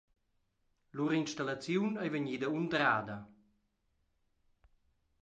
[0.95, 3.17] Lur installaziun ei vegnida undrada.